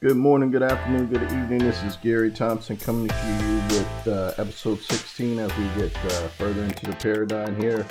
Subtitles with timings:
[0.00, 1.58] Good morning, good afternoon, good evening.
[1.58, 6.28] This is Gary Thompson coming to you with uh, episode 16 as we get uh,
[6.28, 7.84] further into the paradigm here.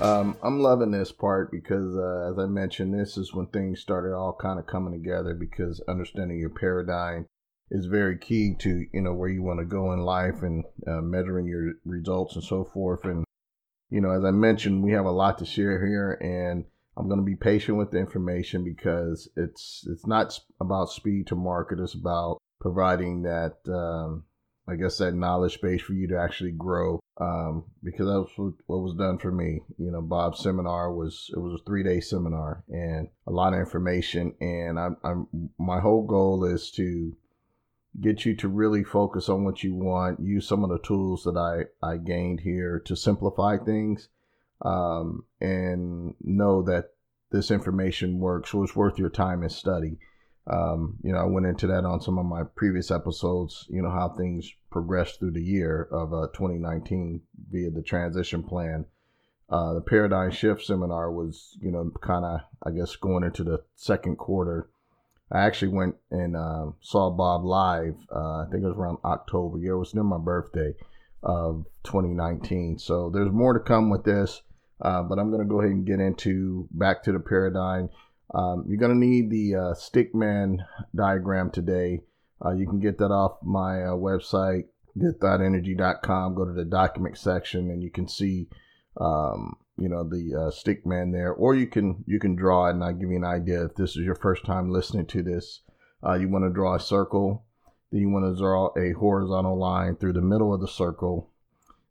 [0.00, 4.14] Um, I'm loving this part because, uh, as I mentioned, this is when things started
[4.14, 7.26] all kind of coming together because understanding your paradigm
[7.70, 11.02] is very key to you know where you want to go in life and uh,
[11.02, 13.04] measuring your results and so forth.
[13.04, 13.26] And
[13.90, 16.64] you know, as I mentioned, we have a lot to share here, and
[16.96, 21.36] I'm going to be patient with the information because it's it's not about speed to
[21.36, 21.80] market.
[21.80, 24.24] It's about providing that um,
[24.68, 27.00] I guess that knowledge base for you to actually grow.
[27.18, 29.60] Um, because that was what was done for me.
[29.78, 33.60] You know, Bob's seminar was it was a three day seminar and a lot of
[33.60, 34.34] information.
[34.40, 37.16] And I'm, I'm my whole goal is to
[38.00, 40.20] get you to really focus on what you want.
[40.20, 44.08] Use some of the tools that I I gained here to simplify things
[44.62, 46.90] um, and know that
[47.30, 49.98] this information works, it's worth your time and study.
[50.46, 53.90] Um, you know, I went into that on some of my previous episodes, you know,
[53.90, 58.84] how things progressed through the year of uh, 2019 via the transition plan.
[59.48, 63.62] Uh, the paradigm shift seminar was, you know, kind of, I guess, going into the
[63.76, 64.68] second quarter.
[65.30, 67.96] I actually went and uh, saw Bob live.
[68.14, 69.58] Uh, I think it was around October.
[69.58, 70.74] Yeah, it was near my birthday
[71.22, 72.78] of 2019.
[72.78, 74.42] So there's more to come with this.
[74.82, 77.88] Uh, but I'm going to go ahead and get into back to the paradigm.
[78.34, 80.58] Um, you're going to need the uh, stickman
[80.94, 82.00] diagram today.
[82.44, 84.64] Uh, you can get that off my uh, website,
[84.98, 86.34] getthoughtenergy.com.
[86.34, 88.48] Go to the document section and you can see,
[89.00, 91.32] um, you know, the uh, stickman there.
[91.32, 93.90] Or you can you can draw it and I'll give you an idea if this
[93.90, 95.60] is your first time listening to this.
[96.18, 97.44] You want to draw a circle.
[97.92, 101.31] Then you want to draw a horizontal line through the middle of the circle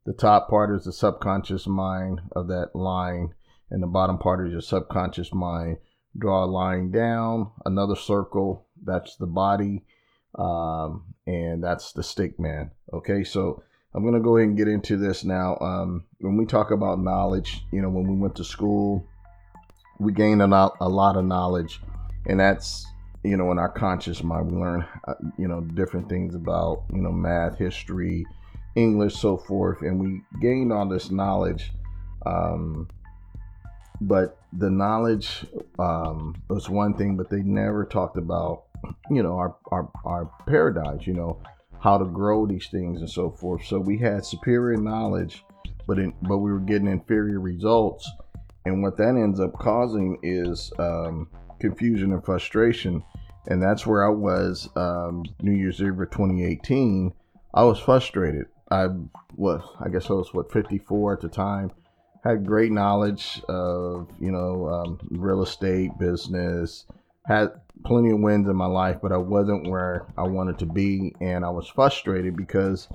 [0.06, 3.34] the top part is the subconscious mind of that line,
[3.70, 5.78] and the bottom part is your subconscious mind.
[6.18, 9.86] Draw a line down, another circle, that's the body,
[10.38, 12.72] um, and that's the stick man.
[12.92, 13.64] Okay, so
[13.94, 15.58] I'm going to go ahead and get into this now.
[15.62, 19.06] Um, when we talk about knowledge, you know, when we went to school,
[20.00, 21.80] we gained a, lot, a lot of knowledge,
[22.26, 22.86] and that's
[23.24, 27.02] you know in our conscious mind we learn uh, you know different things about you
[27.02, 28.26] know math history
[28.76, 31.72] English, so forth, and we gained all this knowledge.
[32.26, 32.88] Um,
[34.02, 35.46] but the knowledge
[35.78, 38.64] um, was one thing, but they never talked about,
[39.10, 41.42] you know, our, our, our paradigms, you know,
[41.80, 43.66] how to grow these things and so forth.
[43.66, 45.44] So we had superior knowledge,
[45.88, 48.10] but in, but we were getting inferior results.
[48.66, 51.28] And what that ends up causing is um,
[51.60, 53.04] confusion and frustration.
[53.48, 57.14] And that's where I was um, New Year's Eve of 2018.
[57.54, 58.46] I was frustrated.
[58.72, 58.88] I
[59.36, 61.72] was, I guess I was what 54 at the time.
[62.24, 66.86] Had great knowledge of you know um, real estate business.
[67.26, 67.50] Had
[67.84, 71.44] plenty of wins in my life, but I wasn't where I wanted to be, and
[71.44, 72.88] I was frustrated because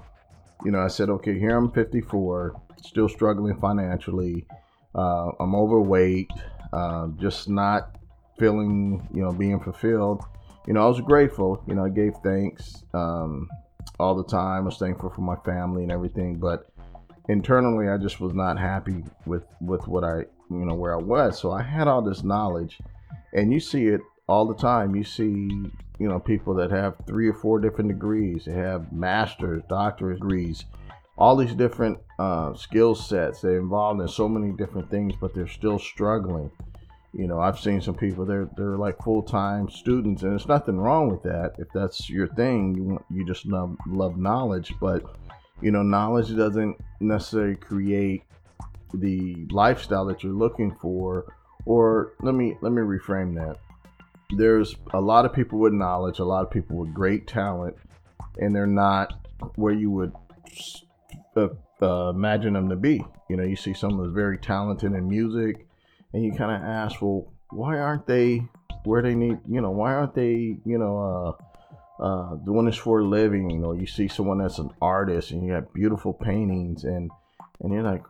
[0.65, 4.47] you know I said, okay, here I'm 54, still struggling financially.
[4.95, 6.31] Uh, I'm overweight,
[6.73, 7.97] uh, just not
[8.39, 10.23] feeling you know being fulfilled.
[10.67, 11.63] You know I was grateful.
[11.67, 12.85] You know I gave thanks.
[12.95, 13.51] Um,
[13.99, 14.63] all the time.
[14.63, 16.69] I was thankful for my family and everything, but
[17.29, 21.39] internally, I just was not happy with with what I you know where I was.
[21.39, 22.79] So I had all this knowledge,
[23.33, 24.95] and you see it all the time.
[24.95, 25.49] You see
[25.99, 28.45] you know people that have three or four different degrees.
[28.45, 30.65] They have masters, doctorate degrees,
[31.19, 33.41] all these different uh, skill sets.
[33.41, 36.51] They're involved in so many different things, but they're still struggling
[37.17, 41.11] you know i've seen some people they're they're like full-time students and there's nothing wrong
[41.11, 41.55] with that.
[41.59, 45.03] If that's your thing you want you just love love knowledge but
[45.63, 48.23] you know knowledge doesn't necessarily create
[48.93, 51.35] the lifestyle that you're looking for
[51.65, 53.57] or let me let me reframe that.
[54.37, 57.77] There's a lot of people with knowledge a lot of people with great talent
[58.39, 60.13] and they're not where you would
[61.37, 61.49] uh,
[61.81, 63.03] uh, imagine them to be.
[63.31, 65.67] You know you see someone who's very talented in music
[66.13, 68.43] and you kind of ask, well, why aren't they
[68.85, 69.39] where they need?
[69.49, 70.59] You know, why aren't they?
[70.65, 73.51] You know, uh, uh, doing this for a living?
[73.51, 77.11] You know, you see someone that's an artist and you have beautiful paintings and
[77.61, 78.03] and you're like,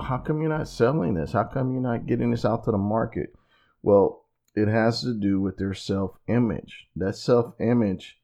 [0.00, 1.32] how come you're not selling this?
[1.32, 3.34] How come you're not getting this out to the market?
[3.82, 4.24] Well,
[4.54, 6.86] it has to do with their self image.
[6.96, 8.18] That self image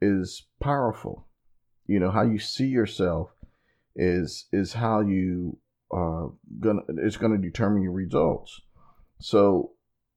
[0.00, 1.26] is powerful.
[1.86, 3.30] You know, how you see yourself
[3.94, 5.58] is is how you
[5.92, 6.28] uh,
[6.60, 8.60] gonna it's gonna determine your results.
[9.20, 9.72] So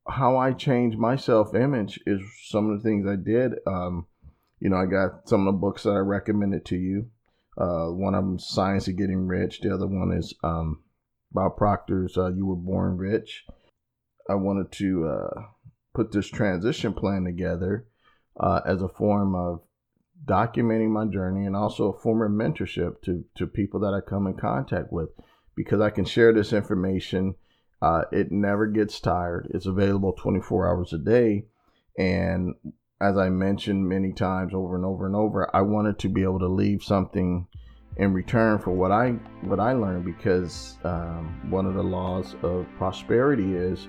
[0.08, 3.54] how I change my self image is some of the things I did.
[3.66, 4.08] Um,
[4.60, 7.10] you know, I got some of the books that I recommended to you.
[7.58, 9.62] Uh, one of them, Science of Getting Rich.
[9.62, 10.81] The other one is um,
[11.31, 13.46] Bob Proctor's uh, You Were Born Rich.
[14.30, 15.42] I wanted to uh,
[15.94, 17.86] put this transition plan together
[18.40, 19.62] uh, as a form of
[20.25, 24.25] documenting my journey and also a form of mentorship to, to people that I come
[24.28, 25.10] in contact with
[25.56, 27.36] because I can share this information.
[27.82, 29.52] Uh, it never gets tired.
[29.54, 31.46] It's available 24 hours a day.
[31.98, 32.56] And
[33.02, 36.40] as I mentioned many times over and over and over, I wanted to be able
[36.40, 37.48] to leave something
[37.98, 39.12] in return for what I
[39.42, 43.88] what I learned because um, one of the laws of prosperity is,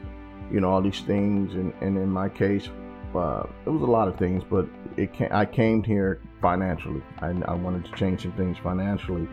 [0.53, 2.69] you know, all these things, and, and in my case,
[3.15, 7.03] uh, it was a lot of things, but it came, I came here financially.
[7.21, 9.29] I, I wanted to change some things financially.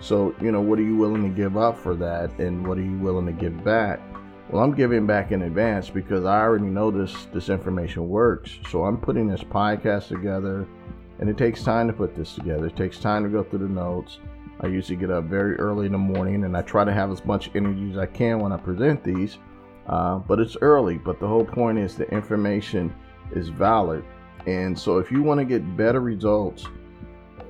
[0.00, 2.82] So, you know, what are you willing to give up for that, and what are
[2.82, 4.00] you willing to give back?
[4.50, 8.58] Well, I'm giving back in advance because I already know this this information works.
[8.70, 10.68] So I'm putting this podcast together,
[11.18, 12.66] and it takes time to put this together.
[12.66, 14.20] It takes time to go through the notes.
[14.60, 17.24] I usually get up very early in the morning, and I try to have as
[17.24, 19.38] much energy as I can when I present these.
[19.86, 20.98] Uh, but it's early.
[20.98, 22.94] But the whole point is the information
[23.32, 24.04] is valid.
[24.46, 26.66] And so if you want to get better results,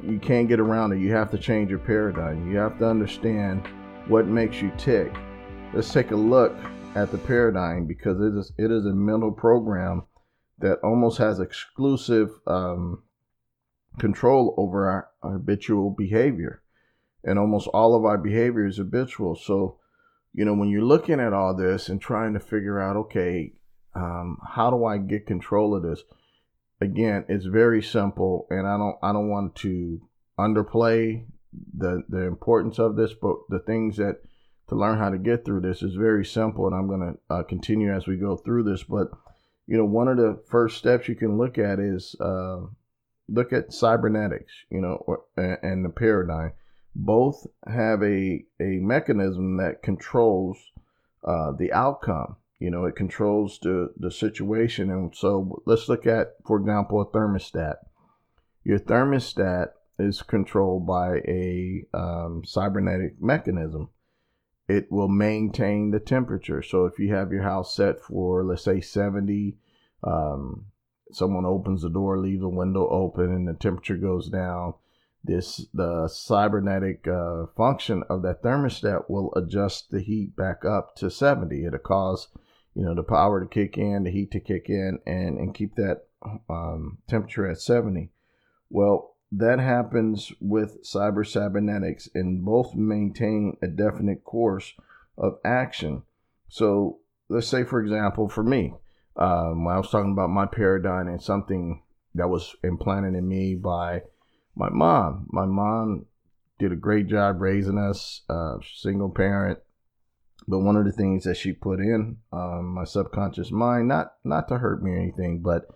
[0.06, 1.00] you can't get around it.
[1.00, 2.50] You have to change your paradigm.
[2.50, 3.66] You have to understand
[4.06, 5.12] what makes you tick.
[5.74, 6.54] Let's take a look
[6.94, 10.04] at the paradigm because it is it is a mental program
[10.58, 13.02] that almost has exclusive um,
[13.98, 16.62] control over our, our habitual behavior,
[17.24, 19.34] and almost all of our behavior is habitual.
[19.34, 19.78] So,
[20.32, 23.52] you know, when you're looking at all this and trying to figure out, okay,
[23.94, 26.02] um, how do I get control of this?
[26.80, 30.00] Again, it's very simple, and I don't I don't want to
[30.38, 31.24] underplay
[31.76, 34.20] the the importance of this, but the things that
[34.68, 37.42] to learn how to get through this is very simple, and I'm going to uh,
[37.44, 38.82] continue as we go through this.
[38.82, 39.08] But
[39.66, 42.60] you know, one of the first steps you can look at is uh,
[43.28, 46.52] look at cybernetics, you know, or, and the paradigm.
[46.94, 50.58] Both have a a mechanism that controls
[51.24, 52.36] uh, the outcome.
[52.58, 54.90] You know, it controls the, the situation.
[54.90, 57.76] And so let's look at, for example, a thermostat.
[58.64, 59.68] Your thermostat
[59.98, 63.90] is controlled by a um, cybernetic mechanism.
[64.68, 66.62] It will maintain the temperature.
[66.62, 69.56] So if you have your house set for, let's say, 70,
[70.02, 70.66] um,
[71.12, 74.74] someone opens the door, leaves the window open, and the temperature goes down,
[75.22, 81.10] this the cybernetic uh, function of that thermostat will adjust the heat back up to
[81.10, 81.64] 70.
[81.64, 82.28] It'll cause
[82.76, 85.74] you know, the power to kick in, the heat to kick in, and, and keep
[85.76, 86.02] that
[86.50, 88.10] um, temperature at 70.
[88.68, 94.74] Well, that happens with cyber cybernetics, and both maintain a definite course
[95.16, 96.02] of action.
[96.48, 96.98] So,
[97.30, 98.74] let's say, for example, for me,
[99.16, 101.82] um, I was talking about my paradigm and something
[102.14, 104.02] that was implanted in me by
[104.54, 106.06] my mom, my mom
[106.58, 109.58] did a great job raising us, uh, single parent,
[110.48, 114.48] but one of the things that she put in um, my subconscious mind, not not
[114.48, 115.66] to hurt me or anything, but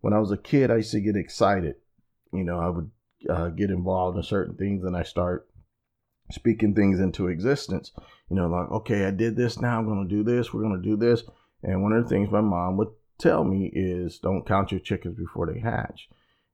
[0.00, 1.76] when I was a kid, I used to get excited.
[2.32, 2.90] You know, I would
[3.28, 5.48] uh, get involved in certain things, and I start
[6.30, 7.92] speaking things into existence.
[8.30, 9.60] You know, like okay, I did this.
[9.60, 10.52] Now I'm going to do this.
[10.52, 11.22] We're going to do this.
[11.62, 12.88] And one of the things my mom would
[13.18, 16.08] tell me is, "Don't count your chickens before they hatch."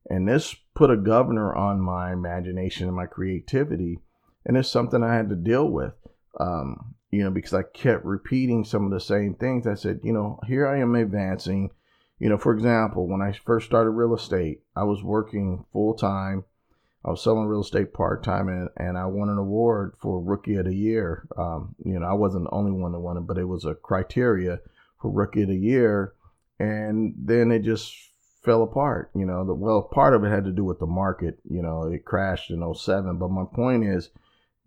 [0.09, 3.99] And this put a governor on my imagination and my creativity,
[4.45, 5.93] and it's something I had to deal with.
[6.39, 9.65] Um, you know, because I kept repeating some of the same things.
[9.65, 11.71] I said, you know, here I am advancing.
[12.19, 16.45] You know, for example, when I first started real estate, I was working full time.
[17.05, 20.55] I was selling real estate part time, and, and I won an award for Rookie
[20.55, 21.27] of the Year.
[21.37, 23.75] Um, you know, I wasn't the only one that won it, but it was a
[23.75, 24.59] criteria
[25.01, 26.13] for Rookie of the Year.
[26.59, 27.95] And then it just
[28.43, 29.11] fell apart.
[29.15, 31.39] You know, the, well, part of it had to do with the market.
[31.49, 33.17] You know, it crashed in 07.
[33.17, 34.09] But my point is,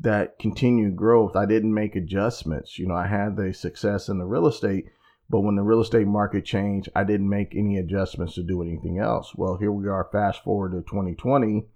[0.01, 2.79] that continued growth, I didn't make adjustments.
[2.79, 4.87] You know, I had the success in the real estate,
[5.29, 8.99] but when the real estate market changed, I didn't make any adjustments to do anything
[8.99, 9.35] else.
[9.37, 11.67] Well, here we are, fast forward to 2020.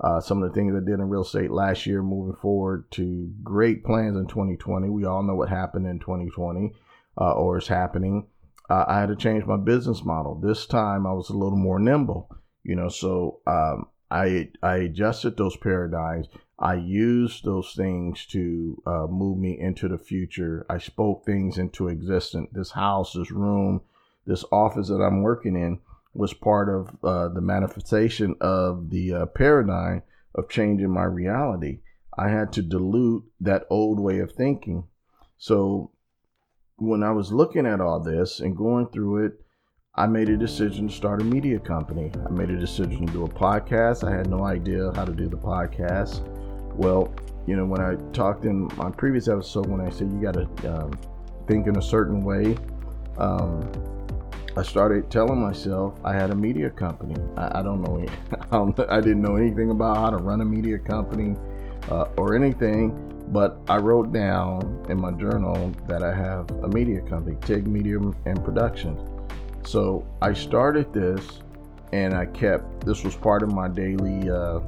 [0.00, 3.32] Uh, some of the things I did in real estate last year, moving forward to
[3.42, 4.88] great plans in 2020.
[4.88, 6.72] We all know what happened in 2020
[7.20, 8.26] uh, or is happening.
[8.70, 10.36] Uh, I had to change my business model.
[10.36, 12.28] This time I was a little more nimble,
[12.62, 16.28] you know, so um, I, I adjusted those paradigms
[16.58, 20.64] I used those things to uh, move me into the future.
[20.70, 22.48] I spoke things into existence.
[22.52, 23.80] This house, this room,
[24.26, 25.80] this office that I'm working in
[26.14, 30.02] was part of uh, the manifestation of the uh, paradigm
[30.34, 31.80] of changing my reality.
[32.16, 34.84] I had to dilute that old way of thinking.
[35.36, 35.90] So
[36.76, 39.40] when I was looking at all this and going through it,
[39.96, 42.12] I made a decision to start a media company.
[42.26, 44.06] I made a decision to do a podcast.
[44.06, 46.43] I had no idea how to do the podcast.
[46.74, 47.12] Well,
[47.46, 50.74] you know, when I talked in my previous episode, when I said you got to
[50.74, 50.98] um,
[51.46, 52.56] think in a certain way,
[53.18, 53.70] um,
[54.56, 57.16] I started telling myself I had a media company.
[57.36, 58.04] I, I don't know,
[58.88, 61.36] I, I, didn't know anything about how to run a media company
[61.90, 67.00] uh, or anything, but I wrote down in my journal that I have a media
[67.02, 69.00] company, TIG Media and Productions.
[69.66, 71.40] So I started this
[71.92, 74.60] and I kept, this was part of my daily uh,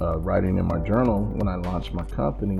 [0.00, 2.58] uh, writing in my journal when I launched my company.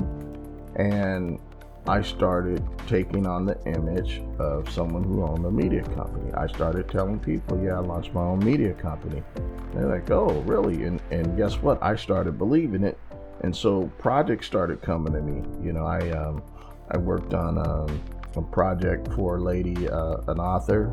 [0.76, 1.40] And
[1.87, 6.33] I started taking on the image of someone who owned a media company.
[6.35, 9.23] I started telling people, yeah, I launched my own media company.
[9.37, 10.85] And they're like, oh, really?
[10.85, 11.83] And, and guess what?
[11.83, 12.99] I started believing it.
[13.42, 15.42] And so projects started coming to me.
[15.64, 16.42] You know, I, um,
[16.90, 18.02] I worked on um,
[18.37, 20.90] a project for a lady, uh, an author,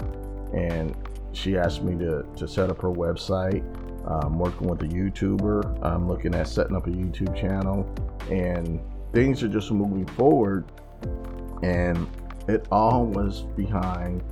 [0.54, 0.96] and
[1.34, 3.64] she asked me to, to set up her website.
[4.08, 5.84] I'm working with a YouTuber.
[5.84, 7.88] I'm looking at setting up a YouTube channel,
[8.30, 8.80] and
[9.14, 10.66] things are just moving forward
[11.64, 12.08] and
[12.48, 14.24] it all was behind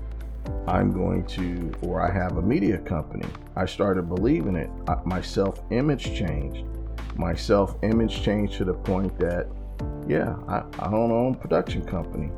[0.67, 3.25] I'm going to, or I have a media company.
[3.55, 4.69] I started believing it.
[5.05, 6.65] my self image changed.
[7.15, 9.47] My self image changed to the point that,
[10.05, 12.29] yeah, I, I own my own a production company.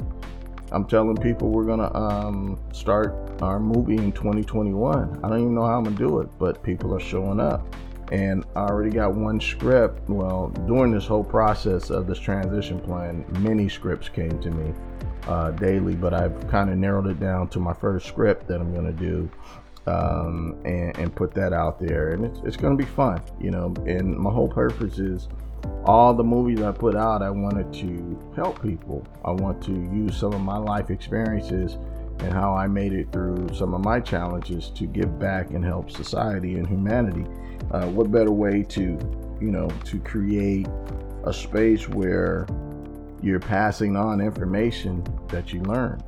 [0.71, 5.19] I'm telling people we're gonna um, start our movie in 2021.
[5.23, 7.75] I don't even know how I'm gonna do it, but people are showing up
[8.11, 10.09] and I already got one script.
[10.09, 14.73] Well, during this whole process of this transition plan, many scripts came to me
[15.27, 18.73] uh, daily, but I've kind of narrowed it down to my first script that I'm
[18.85, 19.29] to do
[19.87, 22.11] um, and, and, put that out there.
[22.11, 23.73] And it's, it's to be fun, you know.
[23.85, 25.27] And my whole purpose is
[25.85, 29.05] all the movies I put out, I wanted to help people.
[29.23, 31.77] I want to use some of my life experiences
[32.19, 35.91] and how I made it through some of my challenges to give back and help
[35.91, 37.25] society and humanity.
[37.71, 38.81] Uh, what better way to,
[39.41, 40.67] you know, to create
[41.25, 42.47] a space where
[43.21, 46.01] you're passing on information that you learn.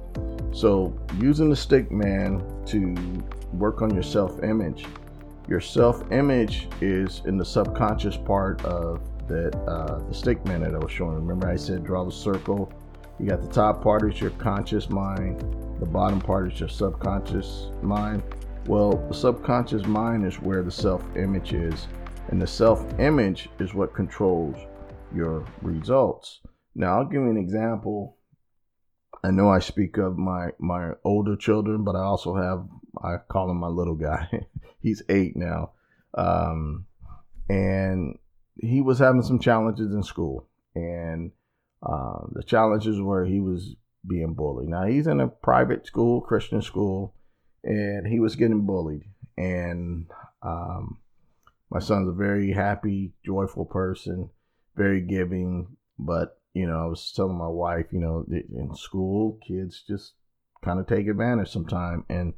[0.54, 2.96] So, using the stick man to
[3.54, 4.86] work on your self image.
[5.48, 10.74] Your self image is in the subconscious part of that uh, the stick man that
[10.74, 11.16] I was showing.
[11.16, 12.72] Remember, I said draw the circle.
[13.20, 15.44] You got the top part is your conscious mind,
[15.80, 18.24] the bottom part is your subconscious mind.
[18.66, 21.88] Well, the subconscious mind is where the self image is,
[22.30, 24.58] and the self image is what controls
[25.14, 26.42] your results.
[26.76, 28.18] Now, I'll give you an example.
[29.24, 32.66] I know I speak of my my older children, but I also have
[33.04, 34.28] I call him my little guy.
[34.82, 35.72] He's eight now,
[36.16, 36.86] um,
[37.50, 38.18] and
[38.60, 41.32] he was having some challenges in school, and
[41.84, 43.76] uh, the challenges were he was
[44.08, 44.70] being bullied.
[44.70, 47.14] Now he's in a private school, Christian school,
[47.64, 49.04] and he was getting bullied.
[49.38, 50.08] And
[50.42, 51.00] um,
[51.70, 54.30] my son's a very happy, joyful person,
[54.76, 55.78] very giving.
[56.00, 60.14] But you know, I was telling my wife, you know, in school, kids just
[60.64, 62.04] kind of take advantage sometimes.
[62.10, 62.34] And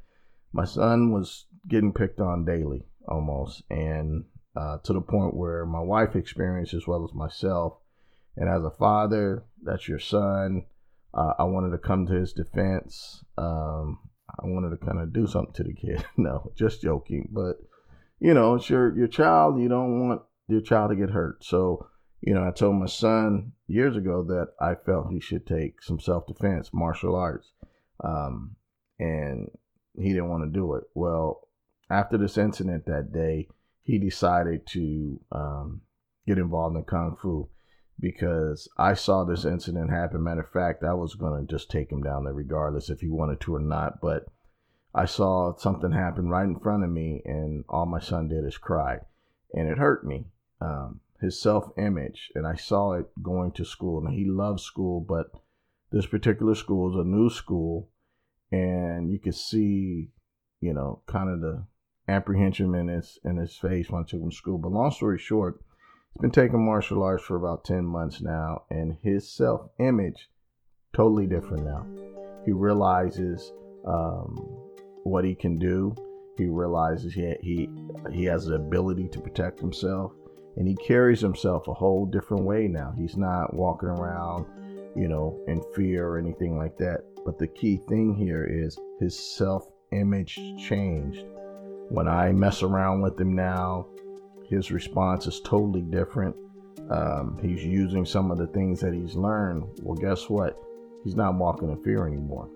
[0.51, 5.79] my son was getting picked on daily, almost, and uh, to the point where my
[5.79, 7.77] wife experienced as well as myself.
[8.35, 10.65] And as a father, that's your son
[11.13, 13.23] uh, I wanted to come to his defense.
[13.37, 13.99] Um,
[14.29, 16.05] I wanted to kind of do something to the kid.
[16.17, 17.29] no, just joking.
[17.31, 17.57] But
[18.19, 19.59] you know, it's your your child.
[19.59, 21.43] You don't want your child to get hurt.
[21.43, 21.87] So
[22.21, 25.99] you know, I told my son years ago that I felt he should take some
[25.99, 27.51] self defense, martial arts,
[28.03, 28.55] um,
[28.99, 29.49] and
[29.97, 30.83] he didn't want to do it.
[30.93, 31.47] Well,
[31.89, 33.47] after this incident that day,
[33.83, 35.81] he decided to um,
[36.27, 37.49] get involved in kung fu
[37.99, 40.23] because I saw this incident happen.
[40.23, 43.09] Matter of fact, I was going to just take him down there regardless if he
[43.09, 43.99] wanted to or not.
[44.01, 44.25] But
[44.93, 48.57] I saw something happen right in front of me, and all my son did is
[48.57, 48.99] cry.
[49.53, 50.27] And it hurt me.
[50.61, 52.31] Um, his self image.
[52.35, 54.05] And I saw it going to school.
[54.05, 55.27] And he loves school, but
[55.91, 57.89] this particular school is a new school.
[58.51, 60.09] And you could see,
[60.61, 61.65] you know, kind of the
[62.07, 64.57] apprehension in his in his face when I took him to school.
[64.57, 65.61] But long story short,
[66.13, 70.29] He's been taking martial arts for about 10 months now, and his self image
[70.93, 71.85] totally different now.
[72.45, 73.53] He realizes
[73.85, 74.35] um,
[75.03, 75.95] what he can do.
[76.37, 77.69] He realizes he, he
[78.11, 80.13] he has the ability to protect himself,
[80.55, 82.93] and he carries himself a whole different way now.
[82.97, 84.45] He's not walking around,
[84.95, 87.03] you know, in fear or anything like that.
[87.25, 91.25] But the key thing here is his self image changed.
[91.89, 93.87] When I mess around with him now,
[94.49, 96.35] his response is totally different.
[96.89, 99.63] Um, he's using some of the things that he's learned.
[99.81, 100.59] Well, guess what?
[101.03, 102.49] He's not walking in fear anymore.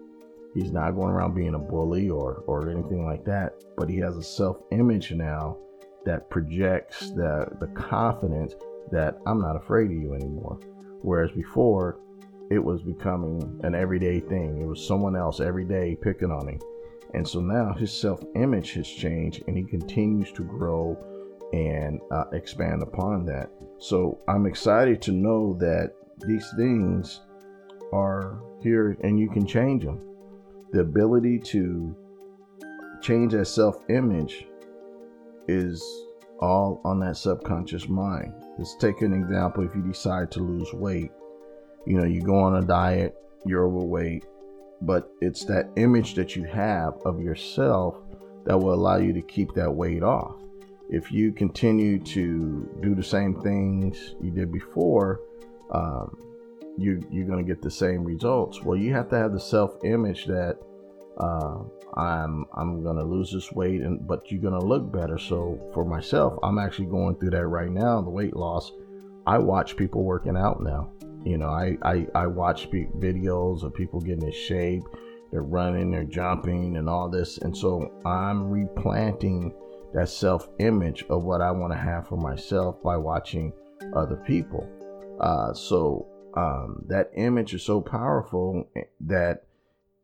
[0.54, 4.18] He's not going around being a bully or, or anything like that, but he has
[4.18, 5.58] a self image now
[6.06, 8.54] that projects the, the confidence
[8.92, 10.60] that I'm not afraid of you anymore.
[11.02, 12.00] Whereas before,
[12.50, 14.62] it was becoming an everyday thing.
[14.62, 16.60] It was someone else every day picking on him.
[17.14, 20.98] And so now his self image has changed and he continues to grow
[21.54, 23.50] and uh, expand upon that.
[23.78, 25.94] So I'm excited to know that
[26.28, 27.22] these things
[27.94, 30.02] are here and you can change them.
[30.72, 31.96] The ability to
[33.02, 34.48] change that self image
[35.48, 35.84] is
[36.40, 38.34] all on that subconscious mind.
[38.58, 41.12] Let's take an example if you decide to lose weight.
[41.86, 44.26] You know, you go on a diet, you're overweight,
[44.82, 47.98] but it's that image that you have of yourself
[48.46, 50.36] that will allow you to keep that weight off.
[50.94, 55.22] If you continue to do the same things you did before,
[55.72, 56.16] um,
[56.78, 58.62] you, you're going to get the same results.
[58.62, 60.60] Well, you have to have the self image that
[61.18, 61.64] uh,
[61.96, 65.18] I'm I'm gonna lose this weight, and but you're gonna look better.
[65.18, 68.02] So for myself, I'm actually going through that right now.
[68.02, 68.72] The weight loss.
[69.26, 70.92] I watch people working out now.
[71.24, 74.84] You know, I I, I watch videos of people getting in shape.
[75.32, 77.40] They're running, they're jumping, and all this.
[77.40, 79.54] And so I'm replanting
[79.94, 83.54] that self image of what I want to have for myself by watching
[83.96, 84.68] other people.
[85.20, 88.68] Uh, so um, that image is so powerful
[89.02, 89.46] that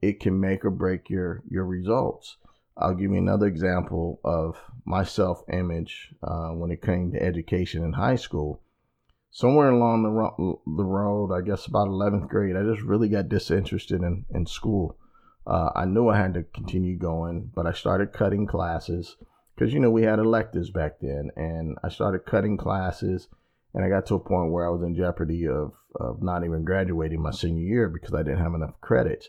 [0.02, 2.38] it can make or break your your results.
[2.78, 7.84] I'll give you another example of my self image uh, when it came to education
[7.84, 8.62] in high school.
[9.32, 13.30] Somewhere along the, ro- the road, I guess about 11th grade, I just really got
[13.30, 14.98] disinterested in, in school.
[15.46, 19.18] Uh, I knew I had to continue going, but I started cutting classes
[19.60, 21.32] because, you know, we had electives back then.
[21.36, 23.28] And I started cutting classes,
[23.74, 26.64] and I got to a point where I was in jeopardy of, of not even
[26.64, 29.28] graduating my senior year because I didn't have enough credits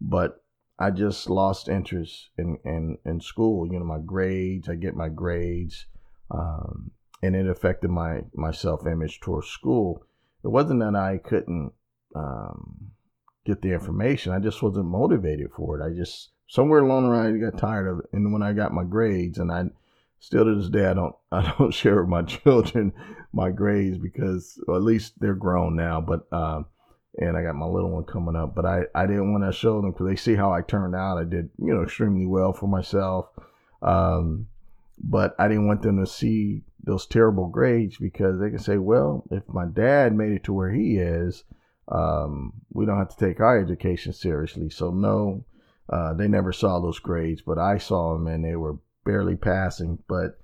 [0.00, 0.42] but
[0.78, 3.66] I just lost interest in, in, in school.
[3.66, 5.86] You know, my grades, I get my grades,
[6.30, 6.90] um,
[7.22, 10.04] and it affected my, my self image towards school.
[10.44, 11.72] It wasn't that I couldn't
[12.14, 12.90] um,
[13.44, 15.84] get the information, I just wasn't motivated for it.
[15.84, 18.06] I just, somewhere along the line, I got tired of it.
[18.12, 19.64] And when I got my grades, and I
[20.20, 22.92] still to this day, I don't, I don't share with my children
[23.32, 26.66] my grades because, at least they're grown now, but, um,
[27.18, 28.54] and I got my little one coming up.
[28.54, 31.18] But I, I didn't want to show them because they see how I turned out.
[31.18, 33.28] I did, you know, extremely well for myself.
[33.80, 34.48] Um,
[34.98, 39.24] but I didn't want them to see those terrible grades because they can say, well,
[39.30, 41.44] if my dad made it to where he is,
[41.88, 44.70] um, we don't have to take our education seriously.
[44.70, 45.44] So, no,
[45.88, 49.98] uh, they never saw those grades, but I saw them and they were barely passing.
[50.08, 50.38] But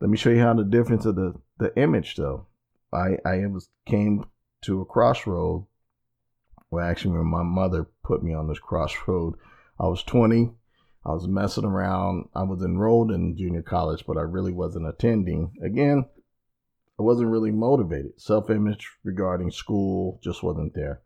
[0.00, 2.46] let me show you how the difference of the, the image, though.
[2.92, 4.24] I, I was came
[4.62, 5.66] to a crossroad
[6.70, 9.34] well, actually, when my mother put me on this crossroad,
[9.78, 10.50] I was 20.
[11.04, 12.28] I was messing around.
[12.34, 15.52] I was enrolled in junior college, but I really wasn't attending.
[15.62, 16.04] Again,
[16.98, 18.20] I wasn't really motivated.
[18.20, 21.02] Self image regarding school just wasn't there.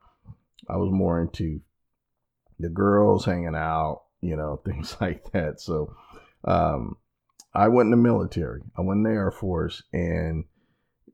[0.68, 1.60] I was more into
[2.60, 5.60] the girls hanging out, you know, things like that.
[5.60, 5.94] So
[6.44, 6.96] um,
[7.54, 8.62] I went in the military.
[8.76, 10.44] I went in the Air Force, and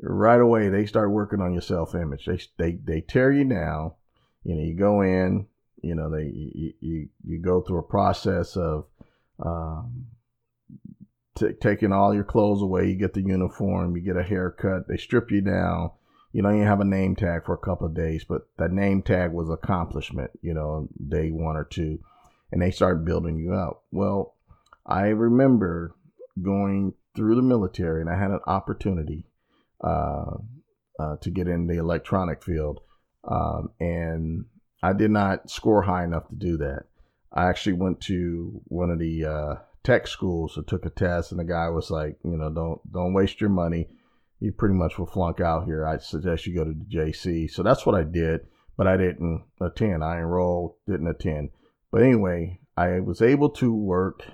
[0.01, 2.27] right away they start working on your self image.
[2.27, 3.93] They, they they tear you down
[4.47, 5.49] you know, you go in,
[5.83, 8.87] you know, they you you, you go through a process of
[9.45, 10.07] um,
[11.37, 12.89] t- taking all your clothes away.
[12.89, 14.87] You get the uniform, you get a haircut.
[14.87, 15.91] They strip you down.
[16.37, 19.03] You don't even have a name tag for a couple of days, but that name
[19.03, 20.31] tag was accomplishment.
[20.43, 21.99] You know, day one or two,
[22.53, 23.85] and they start building you up.
[23.91, 24.35] Well,
[24.85, 25.95] I remember
[26.43, 29.25] going through the military, and I had an opportunity
[29.83, 30.37] uh,
[31.01, 32.81] uh, to get in the electronic field
[33.27, 34.45] um, and
[34.83, 36.85] I did not score high enough to do that.
[37.33, 41.41] I actually went to one of the uh, tech schools and took a test, and
[41.41, 43.89] the guy was like, you know, don't don't waste your money.
[44.41, 45.87] You pretty much will flunk out here.
[45.87, 47.51] I suggest you go to the JC.
[47.51, 48.43] So that's what I did,
[48.77, 50.05] but I didn't attend.
[50.05, 51.51] I enrolled, didn't attend.
[51.91, 54.25] But anyway, I was able to work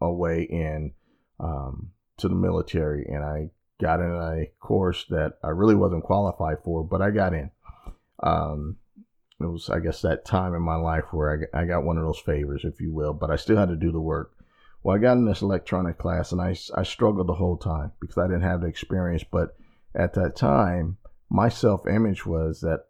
[0.00, 0.92] a way in
[1.40, 6.58] um, to the military, and I got in a course that I really wasn't qualified
[6.64, 7.50] for, but I got in.
[8.22, 8.76] Um,
[9.40, 12.04] it was, I guess, that time in my life where I, I got one of
[12.04, 14.32] those favors, if you will, but I still had to do the work.
[14.82, 18.18] Well, I got in this electronic class and I, I struggled the whole time because
[18.18, 19.24] I didn't have the experience.
[19.24, 19.56] But
[19.94, 20.98] at that time,
[21.30, 22.84] my self image was that,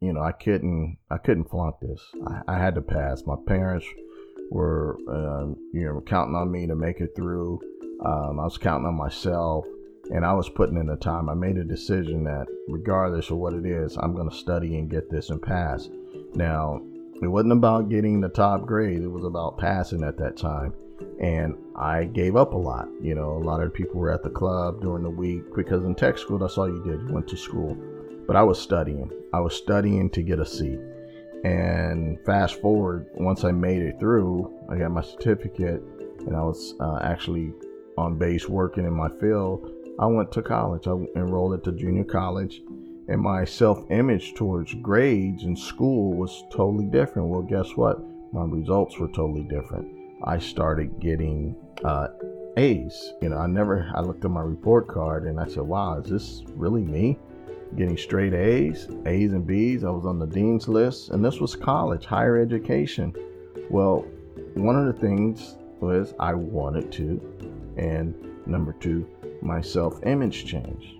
[0.00, 2.00] you know, I couldn't, I couldn't flunk this.
[2.26, 3.24] I, I had to pass.
[3.26, 3.86] My parents
[4.50, 7.60] were, uh, you know, counting on me to make it through.
[8.04, 9.66] Um, I was counting on myself
[10.12, 11.28] and I was putting in the time.
[11.28, 14.90] I made a decision that regardless of what it is, I'm going to study and
[14.90, 15.88] get this and pass.
[16.34, 16.80] Now,
[17.22, 20.74] it wasn't about getting the top grade, it was about passing at that time.
[21.20, 22.88] And I gave up a lot.
[23.00, 25.94] You know, a lot of people were at the club during the week because in
[25.94, 27.00] tech school, that's all you did.
[27.02, 27.76] You went to school.
[28.26, 29.10] But I was studying.
[29.32, 30.78] I was studying to get a C.
[31.44, 35.82] And fast forward, once I made it through, I got my certificate,
[36.26, 37.52] and I was uh, actually
[37.96, 39.70] on base working in my field.
[39.98, 40.86] I went to college.
[40.86, 42.62] I enrolled at the junior college,
[43.08, 47.28] and my self-image towards grades in school was totally different.
[47.28, 48.00] Well, guess what?
[48.32, 49.99] My results were totally different.
[50.24, 52.08] I started getting uh,
[52.56, 53.12] A's.
[53.22, 53.90] You know, I never.
[53.94, 57.18] I looked at my report card and I said, "Wow, is this really me?"
[57.76, 59.84] Getting straight A's, A's and B's.
[59.84, 63.14] I was on the dean's list, and this was college, higher education.
[63.70, 64.04] Well,
[64.54, 67.20] one of the things was I wanted to,
[67.76, 68.14] and
[68.46, 69.08] number two,
[69.40, 70.96] my self-image changed.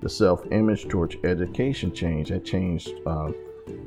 [0.00, 2.30] The self-image towards education changed.
[2.30, 3.32] That changed uh,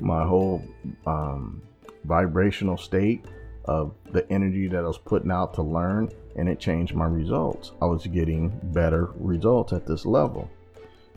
[0.02, 0.62] my whole
[1.08, 1.62] um,
[2.04, 3.26] vibrational state
[3.70, 7.72] of the energy that I was putting out to learn, and it changed my results.
[7.80, 10.50] I was getting better results at this level.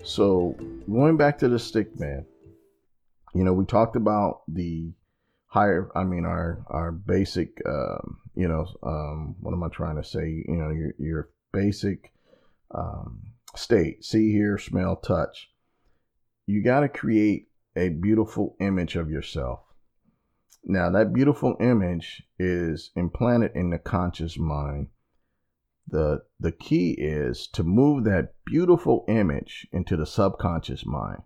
[0.04, 0.54] So,
[0.86, 2.26] going back to the stick man,
[3.34, 4.92] you know, we talked about the
[5.46, 10.04] higher, I mean, our our basic, um, you know, um, what am I trying to
[10.04, 10.44] say?
[10.46, 12.12] You know, your your basic
[12.74, 13.22] um,
[13.56, 15.48] state: see, hear, smell, touch.
[16.46, 19.60] You got to create a beautiful image of yourself
[20.64, 24.88] now, that beautiful image is implanted in the conscious mind.
[25.88, 31.22] The, the key is to move that beautiful image into the subconscious mind.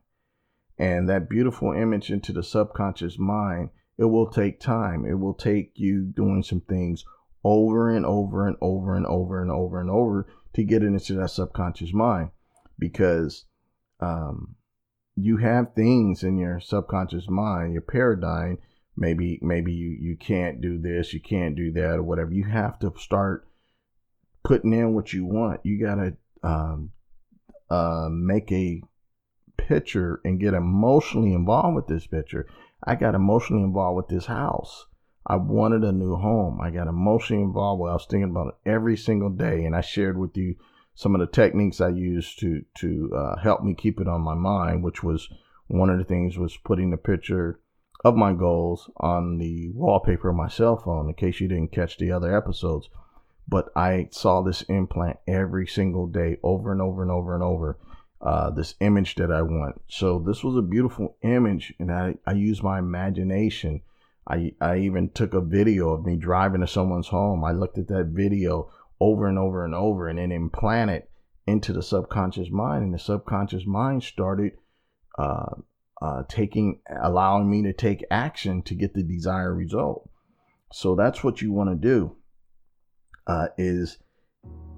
[0.79, 5.05] And that beautiful image into the subconscious mind, it will take time.
[5.05, 7.05] It will take you doing some things
[7.45, 11.15] over and over and over and over and over and over to get it into
[11.15, 12.31] that subconscious mind
[12.79, 13.45] because
[14.01, 14.57] um,
[15.15, 18.59] you have things in your subconscious mind, your paradigm
[18.97, 22.33] maybe maybe you you can't do this you can't do that or whatever.
[22.33, 23.47] You have to start
[24.45, 25.61] putting in what you want.
[25.65, 26.93] You got to um,
[27.69, 28.83] uh, make a
[29.57, 32.47] picture and get emotionally involved with this picture.
[32.85, 34.87] I got emotionally involved with this house.
[35.27, 36.61] I wanted a new home.
[36.61, 39.81] I got emotionally involved with i was thinking about it every single day and i
[39.81, 40.55] shared with you
[40.95, 44.35] some of the techniques i used to to uh, help me keep it on my
[44.35, 45.29] mind which was
[45.67, 47.59] one of the things was putting the picture
[48.07, 51.99] of my goals on the wallpaper of my cell phone in case you didn't catch
[51.99, 52.89] the other episodes.
[53.49, 57.79] But I saw this implant every single day over and over and over and over.
[58.21, 59.81] Uh, this image that I want.
[59.89, 63.83] So this was a beautiful image, and I, I used my imagination.
[64.27, 67.45] I, I even took a video of me driving to someone's home.
[67.45, 71.03] I looked at that video over and over and over and then implanted
[71.47, 72.85] into the subconscious mind.
[72.85, 74.53] And the subconscious mind started
[75.19, 75.57] uh,
[76.03, 80.09] uh, taking, allowing me to take action to get the desired result.
[80.73, 82.17] So that's what you want to do.
[83.27, 83.99] Uh, is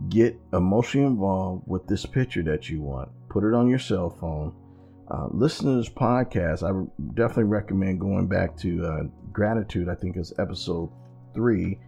[0.09, 3.11] get emotionally involved with this picture that you want.
[3.29, 4.55] Put it on your cell phone.
[5.11, 6.63] Uh, listen to this podcast.
[6.63, 9.03] I definitely recommend going back to uh,
[9.33, 9.89] gratitude.
[9.89, 10.91] I think it's episode
[11.35, 11.79] three,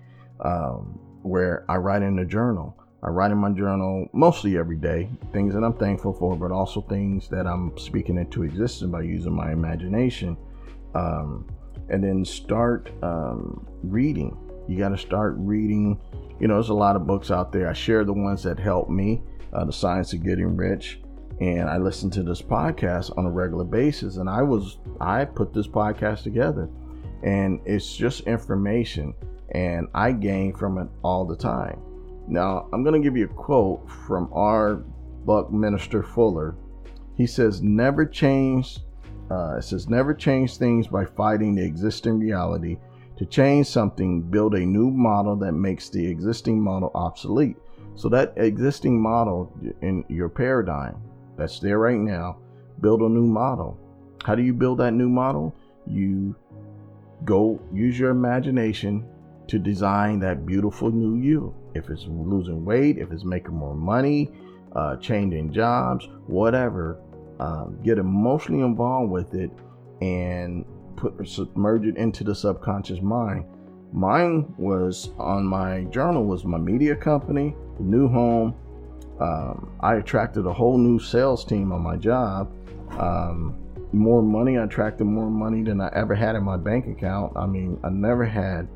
[0.45, 2.77] um, where I write in a journal.
[3.03, 6.83] I write in my journal mostly every day, things that I'm thankful for, but also
[6.83, 10.37] things that I'm speaking into existence by using my imagination.
[10.95, 11.47] Um,
[11.89, 14.37] and then start um, reading.
[14.69, 16.01] You got to start reading.
[16.39, 17.69] You know, there's a lot of books out there.
[17.69, 21.01] I share the ones that help me, uh, The Science of Getting Rich.
[21.41, 24.19] And I listen to this podcast on a regular basis.
[24.19, 26.69] And I was, I put this podcast together.
[27.23, 29.15] And it's just information.
[29.53, 31.81] And I gain from it all the time.
[32.31, 34.85] Now, I'm going to give you a quote from our
[35.27, 36.55] Buckminster Fuller.
[37.17, 38.79] He says, Never change,
[39.33, 42.79] uh, it says, never change things by fighting the existing reality.
[43.19, 47.57] To change something, build a new model that makes the existing model obsolete.
[47.97, 51.03] So, that existing model in your paradigm
[51.37, 52.39] that's there right now,
[52.81, 53.77] build a new model.
[54.23, 55.53] How do you build that new model?
[55.85, 56.37] You
[57.25, 59.05] go use your imagination
[59.49, 61.55] to design that beautiful new you.
[61.75, 64.31] If it's losing weight, if it's making more money,
[64.75, 67.01] uh, changing jobs, whatever,
[67.39, 69.51] uh, get emotionally involved with it
[70.01, 70.65] and
[70.97, 73.45] put submerge it into the subconscious mind.
[73.93, 78.55] Mine was on my journal was my media company, new home.
[79.21, 82.53] Um, I attracted a whole new sales team on my job.
[82.99, 83.57] Um,
[83.93, 87.37] more money, I attracted more money than I ever had in my bank account.
[87.37, 88.69] I mean, I never had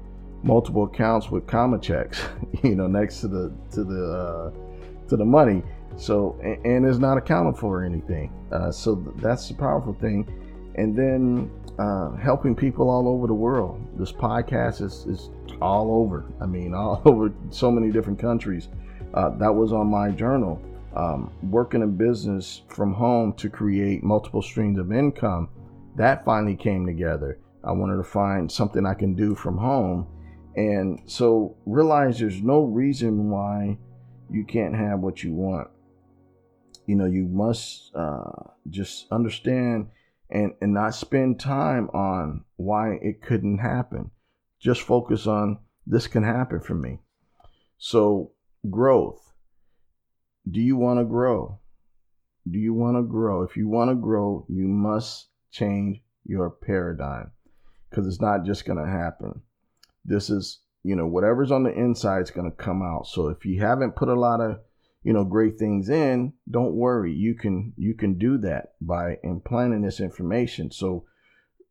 [0.45, 2.23] multiple accounts with comma checks,
[2.63, 5.63] you know, next to the to the uh, to the money.
[5.97, 8.33] So and, and it's not accounted for anything.
[8.53, 10.29] Uh, so that's the powerful thing.
[10.77, 13.85] And then uh, helping people all over the world.
[13.99, 15.31] This podcast is is
[15.61, 16.27] all over.
[16.41, 18.69] I mean, all over so many different countries.
[19.15, 20.61] Uh, that was on my journal.
[20.97, 25.49] Um, working a business from home to create multiple streams of income.
[25.97, 30.07] That finally came together I wanted to find something I can do from home.
[30.57, 33.79] And so realize there's no reason why
[34.31, 35.69] you can't have what you want.
[36.87, 38.31] You know, you must uh,
[38.69, 39.89] just understand
[40.31, 44.11] and, and not spend time on why it couldn't happen.
[44.61, 47.01] Just focus on this can happen for me.
[47.79, 48.33] So,
[48.71, 49.21] growth.
[50.51, 51.59] Do you want to grow?
[52.51, 53.43] Do you want to grow?
[53.43, 57.31] If you want to grow, you must change your paradigm
[57.89, 59.41] because it's not just going to happen.
[60.05, 63.07] This is, you know, whatever's on the inside is going to come out.
[63.07, 64.59] So if you haven't put a lot of,
[65.03, 67.13] you know, great things in, don't worry.
[67.13, 70.71] You can you can do that by implanting this information.
[70.71, 71.05] So,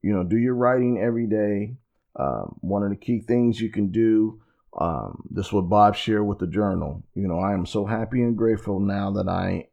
[0.01, 1.75] you know, do your writing every day.
[2.15, 4.39] Um, one of the key things you can do.
[4.79, 7.03] Um, this is what Bob shared with the journal.
[7.15, 9.67] You know, I am so happy and grateful now that I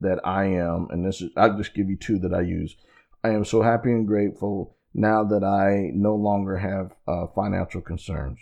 [0.00, 2.76] that I am, and this is I'll just give you two that I use.
[3.24, 8.38] I am so happy and grateful now that I no longer have uh, financial concerns.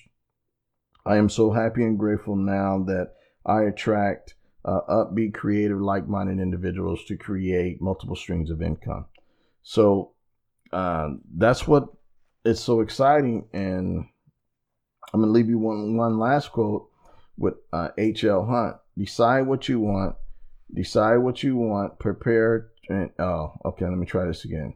[1.07, 3.15] I am so happy and grateful now that
[3.47, 4.35] I attract
[4.65, 9.07] uh, upbeat, creative, like minded individuals to create multiple streams of income.
[9.63, 10.13] So
[10.73, 11.89] uh, that's what
[12.45, 13.49] is so exciting.
[13.53, 14.07] And
[15.13, 16.89] I'm going to leave you one, one last quote
[17.39, 17.55] with
[17.97, 18.43] H.L.
[18.43, 20.17] Uh, Hunt Decide what you want,
[20.75, 22.71] decide what you want, prepare.
[22.89, 24.75] And, oh, okay, let me try this again.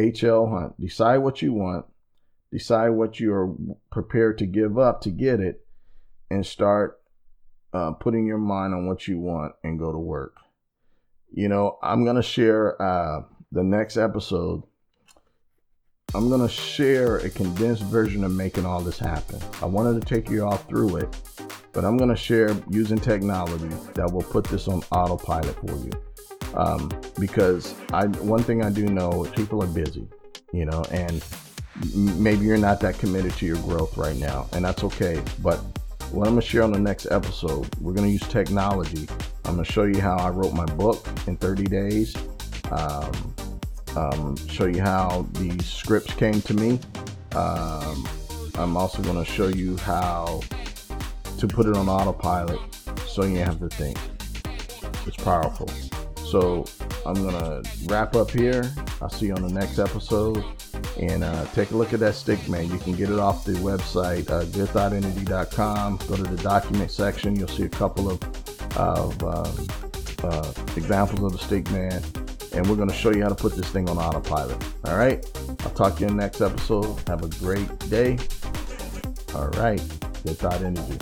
[0.00, 0.48] H.L.
[0.48, 0.80] Hunt.
[0.80, 1.86] Decide what you want,
[2.52, 3.54] decide what you are
[3.90, 5.64] prepared to give up to get it,
[6.30, 7.00] and start
[7.72, 10.36] uh, putting your mind on what you want and go to work.
[11.32, 14.62] You know, I'm going to share uh, the next episode.
[16.14, 19.38] I'm going to share a condensed version of making all this happen.
[19.62, 21.08] I wanted to take you all through it,
[21.72, 25.92] but I'm going to share using technology that will put this on autopilot for you
[26.54, 30.08] um, because I one thing I do know people are busy,
[30.52, 31.24] you know, and
[31.94, 35.22] maybe you're not that committed to your growth right now, and that's okay.
[35.42, 35.58] But
[36.12, 39.08] what I'm gonna share on the next episode, we're gonna use technology.
[39.44, 42.16] I'm gonna show you how I wrote my book in 30 days.
[42.70, 43.34] Um,
[43.96, 46.78] um, show you how these scripts came to me.
[47.34, 48.08] Um,
[48.54, 50.40] I'm also gonna show you how
[51.38, 52.60] to put it on autopilot
[53.06, 53.98] so you have to think.
[55.06, 55.70] It's powerful.
[56.30, 56.64] So
[57.04, 58.70] I'm gonna wrap up here.
[59.02, 60.44] I'll see you on the next episode.
[60.96, 62.70] And uh, take a look at that stick, man.
[62.70, 64.44] You can get it off the website, uh.
[66.06, 67.34] Go to the document section.
[67.34, 68.22] You'll see a couple of,
[68.76, 69.66] of um,
[70.22, 72.00] uh, examples of the stick, man.
[72.52, 74.62] And we're to show you how to put this thing on autopilot.
[74.84, 75.24] All right.
[75.64, 76.96] I'll talk to you in the next episode.
[77.08, 78.18] Have a great day.
[79.34, 79.82] All right.
[80.22, 80.98] Good Thought Energy.